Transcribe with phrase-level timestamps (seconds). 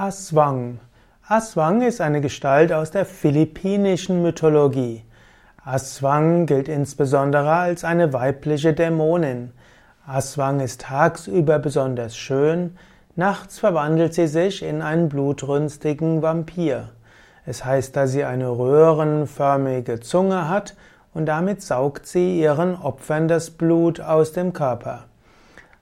[0.00, 0.78] Aswang.
[1.28, 5.04] Aswang ist eine Gestalt aus der philippinischen Mythologie.
[5.62, 9.52] Aswang gilt insbesondere als eine weibliche Dämonin.
[10.06, 12.78] Aswang ist tagsüber besonders schön,
[13.14, 16.88] nachts verwandelt sie sich in einen blutrünstigen Vampir.
[17.44, 20.76] Es heißt, dass sie eine röhrenförmige Zunge hat
[21.12, 25.04] und damit saugt sie ihren Opfern das Blut aus dem Körper.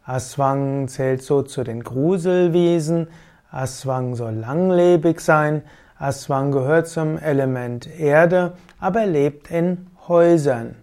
[0.04, 3.06] Aswang zählt so zu den Gruselwesen,
[3.50, 5.62] Aswang soll langlebig sein.
[5.98, 10.77] Aswang gehört zum Element Erde, aber lebt in Häusern.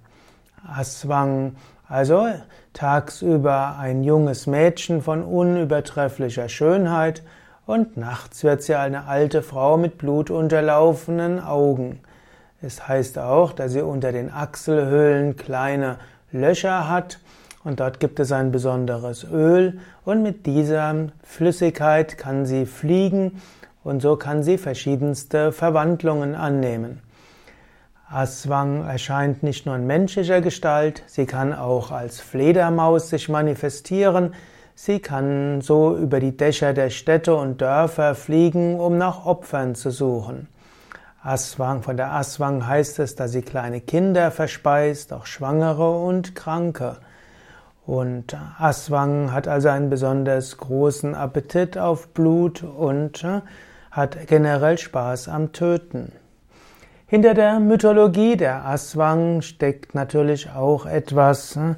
[0.68, 1.56] Aswang,
[1.88, 2.28] also
[2.74, 7.24] tagsüber ein junges Mädchen von unübertrefflicher Schönheit
[7.66, 12.00] und nachts wird sie eine alte Frau mit blutunterlaufenen Augen.
[12.62, 15.98] Es heißt auch, dass sie unter den Achselhöhlen kleine
[16.32, 17.20] Löcher hat
[17.66, 23.42] und dort gibt es ein besonderes Öl und mit dieser Flüssigkeit kann sie fliegen
[23.84, 27.02] und so kann sie verschiedenste Verwandlungen annehmen.
[28.08, 34.36] Aswang erscheint nicht nur in menschlicher Gestalt, sie kann auch als Fledermaus sich manifestieren,
[34.76, 39.90] sie kann so über die Dächer der Städte und Dörfer fliegen, um nach Opfern zu
[39.90, 40.48] suchen.
[41.24, 46.98] Aswang, von der Aswang heißt es, dass sie kleine Kinder verspeist, auch Schwangere und Kranke.
[47.86, 53.42] Und Aswang hat also einen besonders großen Appetit auf Blut und äh,
[53.92, 56.12] hat generell Spaß am Töten.
[57.06, 61.76] Hinter der Mythologie der Aswang steckt natürlich auch etwas, äh,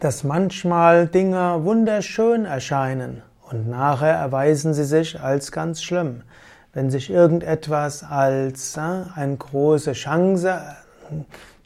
[0.00, 6.22] dass manchmal Dinge wunderschön erscheinen und nachher erweisen sie sich als ganz schlimm.
[6.72, 8.80] Wenn sich irgendetwas als äh,
[9.14, 10.58] eine große Chance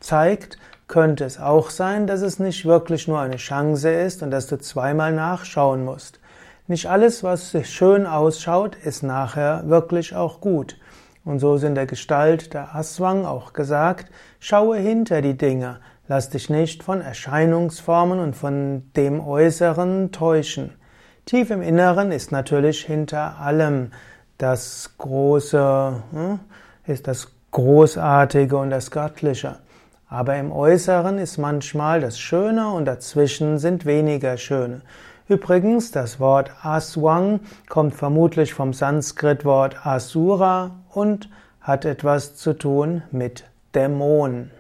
[0.01, 0.59] zeigt,
[0.95, 4.59] könnte es auch sein, dass es nicht wirklich nur eine Chance ist und dass du
[4.59, 6.21] zweimal nachschauen musst.
[6.69, 10.79] Nicht alles, was schön ausschaut, ist nachher wirklich auch gut.
[11.25, 14.07] Und so ist in der Gestalt der Aswang auch gesagt,
[14.39, 20.75] schaue hinter die Dinge, lass dich nicht von Erscheinungsformen und von dem Äußeren täuschen.
[21.27, 23.91] Tief im Inneren ist natürlich hinter allem
[24.39, 26.39] das Große, hm,
[26.87, 29.57] ist das Großartige und das Göttliche.
[30.15, 34.83] Aber im Äußeren ist manchmal das Schöne und dazwischen sind weniger Schöne.
[35.27, 41.29] Übrigens, das Wort Aswang kommt vermutlich vom Sanskritwort Asura und
[41.61, 43.43] hat etwas zu tun mit
[43.75, 44.53] Dämon.